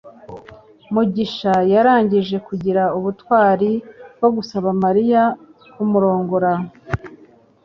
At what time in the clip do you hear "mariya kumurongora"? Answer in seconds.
4.83-6.51